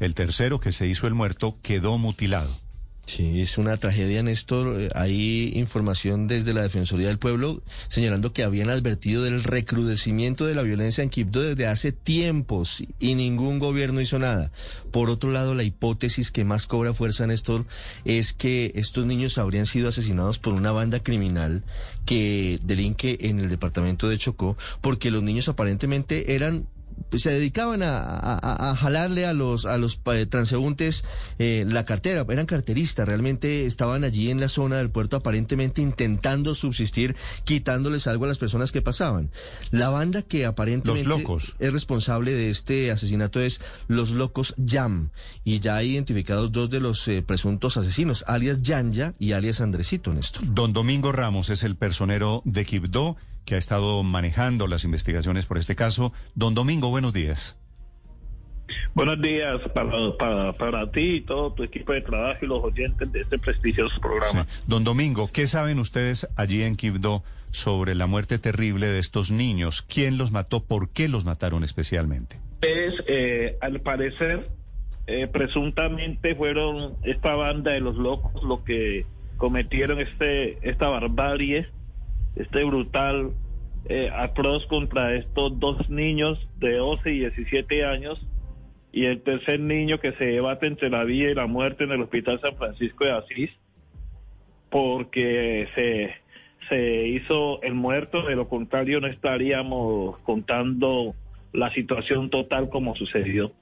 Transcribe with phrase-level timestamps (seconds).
[0.00, 2.56] El tercero, que se hizo el muerto, quedó mutilado.
[3.08, 4.78] Sí, es una tragedia, Néstor.
[4.78, 10.54] Eh, Hay información desde la Defensoría del Pueblo señalando que habían advertido del recrudecimiento de
[10.54, 14.52] la violencia en Quibdó desde hace tiempos y ningún gobierno hizo nada.
[14.90, 17.64] Por otro lado, la hipótesis que más cobra fuerza, Néstor,
[18.04, 21.64] es que estos niños habrían sido asesinados por una banda criminal
[22.04, 26.66] que delinque en el departamento de Chocó, porque los niños aparentemente eran
[27.12, 31.04] se dedicaban a, a- a jalarle a los a los pa- transeúntes
[31.38, 36.54] eh, la cartera, eran carteristas, realmente estaban allí en la zona del puerto aparentemente intentando
[36.54, 39.30] subsistir, quitándoles algo a las personas que pasaban.
[39.70, 41.56] La banda que aparentemente Los Locos.
[41.58, 45.10] es responsable de este asesinato es Los Locos Jam,
[45.44, 50.12] y ya hay identificados dos de los eh, presuntos asesinos, alias Yanya y alias Andresito,
[50.12, 50.42] Néstor.
[50.54, 53.16] Don Domingo Ramos es el personero de Quibdó
[53.48, 56.12] que ha estado manejando las investigaciones por este caso.
[56.34, 57.56] Don Domingo, buenos días.
[58.94, 63.10] Buenos días para, para, para ti y todo tu equipo de trabajo y los oyentes
[63.10, 64.44] de este prestigioso programa.
[64.44, 64.60] Sí.
[64.66, 69.80] Don Domingo, ¿qué saben ustedes allí en Quibdó sobre la muerte terrible de estos niños?
[69.80, 70.62] ¿Quién los mató?
[70.62, 72.36] ¿Por qué los mataron especialmente?
[72.60, 74.50] Es, eh, al parecer,
[75.06, 79.06] eh, presuntamente fueron esta banda de los locos los que
[79.38, 81.68] cometieron este esta barbarie,
[82.38, 83.32] este brutal
[83.88, 88.26] eh, atroz contra estos dos niños de 12 y 17 años
[88.92, 92.02] y el tercer niño que se debate entre la vida y la muerte en el
[92.02, 93.50] Hospital San Francisco de Asís
[94.70, 96.14] porque se,
[96.68, 101.14] se hizo el muerto, de lo contrario no estaríamos contando
[101.52, 103.52] la situación total como sucedió.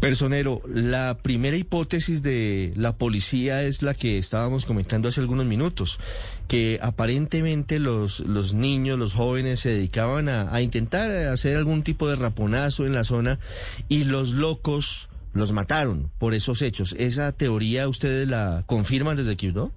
[0.00, 5.98] Personero, la primera hipótesis de la policía es la que estábamos comentando hace algunos minutos,
[6.46, 12.08] que aparentemente los, los niños, los jóvenes se dedicaban a, a intentar hacer algún tipo
[12.08, 13.40] de raponazo en la zona
[13.88, 16.94] y los locos los mataron por esos hechos.
[16.98, 19.72] ¿Esa teoría ustedes la confirman desde Quibdó?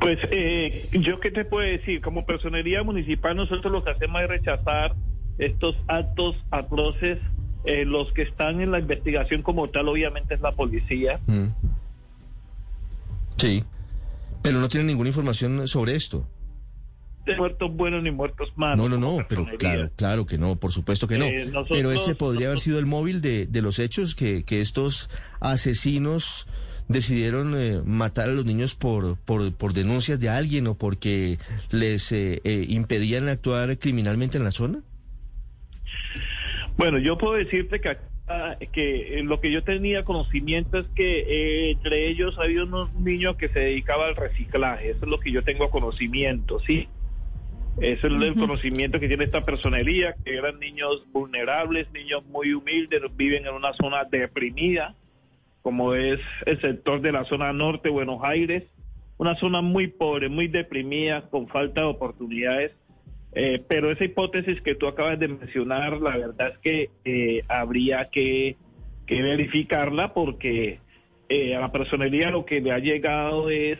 [0.00, 4.28] Pues eh, yo qué te puedo decir, como personería municipal nosotros lo que hacemos es
[4.28, 4.94] rechazar
[5.38, 7.18] estos actos atroces,
[7.64, 11.18] eh, los que están en la investigación como tal obviamente es la policía.
[11.26, 11.46] Mm.
[13.36, 13.64] Sí,
[14.42, 16.26] pero no tienen ninguna información sobre esto.
[17.26, 18.76] De muertos buenos ni muertos malos.
[18.76, 21.24] No, no, no, pero claro, claro que no, por supuesto que no.
[21.24, 24.60] Eh, nosotros- pero ese podría haber sido el móvil de, de los hechos que, que
[24.60, 25.08] estos
[25.40, 26.46] asesinos
[26.86, 31.38] decidieron eh, matar a los niños por, por, por denuncias de alguien o porque
[31.70, 34.80] les eh, eh, impedían actuar criminalmente en la zona.
[36.76, 37.96] Bueno, yo puedo decirte que,
[38.72, 43.36] que eh, lo que yo tenía conocimiento es que eh, entre ellos había unos niños
[43.36, 44.90] que se dedicaban al reciclaje.
[44.90, 46.88] Eso es lo que yo tengo conocimiento, ¿sí?
[47.80, 53.02] Ese es el conocimiento que tiene esta personería, que eran niños vulnerables, niños muy humildes,
[53.16, 54.94] viven en una zona deprimida,
[55.62, 58.62] como es el sector de la zona norte, Buenos Aires,
[59.18, 62.72] una zona muy pobre, muy deprimida, con falta de oportunidades.
[63.34, 68.08] Eh, pero esa hipótesis que tú acabas de mencionar, la verdad es que eh, habría
[68.10, 68.56] que,
[69.08, 70.78] verificarla porque
[71.28, 73.78] eh, a la personería lo que le ha llegado es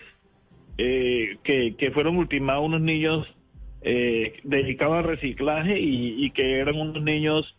[0.77, 3.27] eh, que, que fueron ultimados unos niños
[4.45, 7.55] dedicados al reciclaje y, y que eran unos niños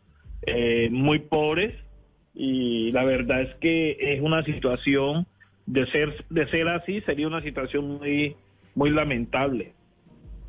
[0.90, 1.76] muy pobres.
[2.34, 5.28] Y la verdad es que es una situación
[5.68, 8.36] de ser de ser así sería una situación muy
[8.74, 9.74] muy lamentable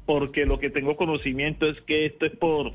[0.06, 2.72] porque lo que tengo conocimiento es que esto es por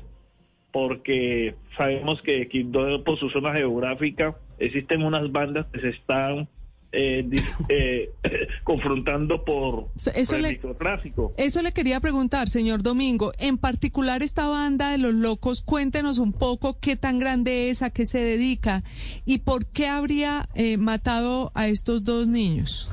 [0.70, 6.48] porque sabemos que Quibdó por su zona geográfica existen unas bandas que se están
[6.92, 7.26] eh,
[7.68, 8.10] eh,
[8.64, 11.34] confrontando por, Eso por el le- microtráfico.
[11.36, 13.32] Eso le quería preguntar, señor Domingo.
[13.38, 17.90] En particular, esta banda de los locos, cuéntenos un poco qué tan grande es, a
[17.90, 18.82] qué se dedica
[19.26, 22.90] y por qué habría eh, matado a estos dos niños.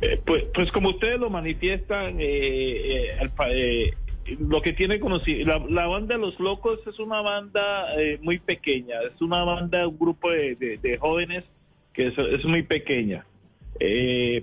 [0.00, 3.94] Eh, pues, pues como ustedes lo manifiestan, eh, eh, eh,
[4.38, 8.96] lo que tiene conocido, la, la banda los locos es una banda eh, muy pequeña,
[9.12, 11.44] es una banda, un grupo de, de- jóvenes
[11.92, 13.26] que es, es muy pequeña.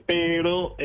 [0.07, 0.77] Pero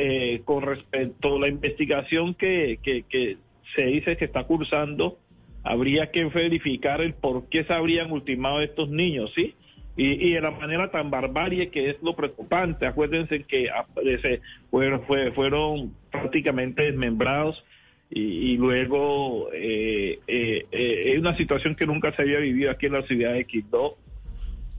[0.45, 3.37] con respecto a la investigación que, que, que
[3.75, 5.17] se dice que está cursando,
[5.63, 9.55] habría que verificar el por qué se habrían ultimado estos niños, ¿sí?
[9.97, 12.85] Y, y de la manera tan barbarie que es lo preocupante.
[12.87, 14.39] Acuérdense que aparece-
[14.69, 17.63] fueron, fue- fueron prácticamente desmembrados
[18.09, 18.21] y,
[18.53, 22.93] y luego eh, eh, eh, es una situación que nunca se había vivido aquí en
[22.93, 23.97] la ciudad de Quito.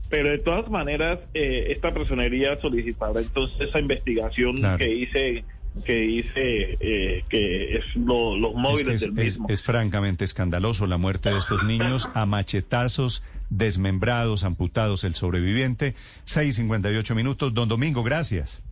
[0.09, 4.77] Pero de todas maneras, eh, esta personería solicitará entonces esa investigación Claro.
[4.77, 5.43] que hice
[5.85, 9.47] que dice eh, que es lo- los Es, móviles que es- del es- mismo.
[9.49, 15.95] es francamente escandaloso la muerte de estos niños a machetazos, desmembrados, amputados, el sobreviviente.
[16.25, 17.53] 6.58 minutos.
[17.53, 18.63] Don Domingo, gracias.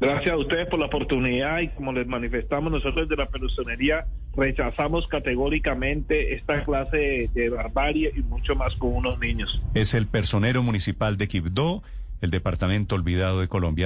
[0.00, 4.06] Gracias a ustedes por la oportunidad y como les manifestamos nosotros de la personería
[4.36, 9.60] rechazamos categóricamente esta clase de, de barbarie y mucho más con unos niños.
[9.74, 11.82] Es el personero municipal de Quibdó,
[12.20, 13.85] el departamento olvidado de Colombia.